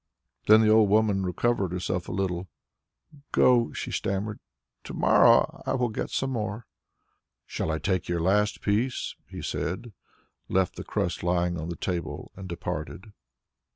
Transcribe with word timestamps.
Then 0.47 0.61
the 0.61 0.69
old 0.69 0.89
woman 0.89 1.23
recovered 1.23 1.71
herself 1.71 2.09
a 2.09 2.11
little. 2.11 2.47
"Go!" 3.31 3.71
she 3.71 3.91
stammered; 3.91 4.39
"to 4.85 4.95
morrow 4.95 5.61
I 5.67 5.75
will 5.75 5.89
get 5.89 6.09
some 6.09 6.31
more." 6.31 6.65
"Shall 7.45 7.69
I 7.71 7.77
take 7.77 8.09
your 8.09 8.19
last 8.19 8.61
piece?" 8.63 9.13
he 9.29 9.43
said, 9.43 9.93
left 10.49 10.75
the 10.75 10.83
crust 10.83 11.21
lying 11.21 11.55
on 11.55 11.69
the 11.69 11.75
table 11.75 12.31
and 12.35 12.49
departed. 12.49 13.11